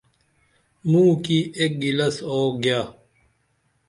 [0.89, 2.81] موکی اک گِلس آو گیا